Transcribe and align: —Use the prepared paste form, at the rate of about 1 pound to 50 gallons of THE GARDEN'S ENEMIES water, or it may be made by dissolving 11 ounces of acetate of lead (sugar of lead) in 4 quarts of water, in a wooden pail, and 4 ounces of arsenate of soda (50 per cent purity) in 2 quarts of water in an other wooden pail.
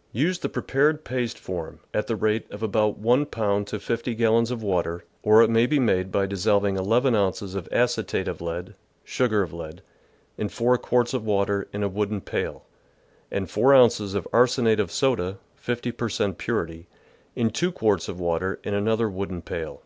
—Use 0.22 0.40
the 0.40 0.48
prepared 0.48 1.04
paste 1.04 1.38
form, 1.38 1.78
at 1.94 2.08
the 2.08 2.16
rate 2.16 2.50
of 2.50 2.64
about 2.64 2.98
1 2.98 3.26
pound 3.26 3.68
to 3.68 3.78
50 3.78 4.12
gallons 4.16 4.50
of 4.50 4.58
THE 4.58 4.66
GARDEN'S 4.66 4.72
ENEMIES 4.72 4.74
water, 4.74 5.04
or 5.22 5.40
it 5.44 5.50
may 5.50 5.66
be 5.66 5.78
made 5.78 6.10
by 6.10 6.26
dissolving 6.26 6.76
11 6.76 7.14
ounces 7.14 7.54
of 7.54 7.68
acetate 7.70 8.26
of 8.26 8.40
lead 8.40 8.74
(sugar 9.04 9.40
of 9.42 9.52
lead) 9.52 9.82
in 10.36 10.48
4 10.48 10.78
quarts 10.78 11.14
of 11.14 11.24
water, 11.24 11.68
in 11.72 11.84
a 11.84 11.88
wooden 11.88 12.20
pail, 12.20 12.64
and 13.30 13.48
4 13.48 13.72
ounces 13.72 14.14
of 14.16 14.26
arsenate 14.32 14.80
of 14.80 14.90
soda 14.90 15.38
(50 15.54 15.92
per 15.92 16.08
cent 16.08 16.38
purity) 16.38 16.88
in 17.36 17.48
2 17.50 17.70
quarts 17.70 18.08
of 18.08 18.18
water 18.18 18.58
in 18.64 18.74
an 18.74 18.88
other 18.88 19.08
wooden 19.08 19.42
pail. 19.42 19.82